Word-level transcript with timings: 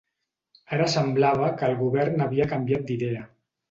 Ara 0.77 0.87
semblava 0.93 1.53
que 1.61 1.71
el 1.71 1.79
Govern 1.85 2.29
havia 2.29 2.53
canviat 2.57 2.93
d'idea 2.93 3.27